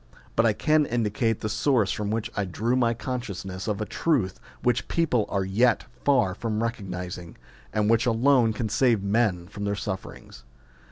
[0.35, 4.39] But I can indicate the source from which I drew my consciousness of a truth
[4.63, 7.35] which people are yet far from recog nising,
[7.71, 10.43] and which alone can save men from their sufferings.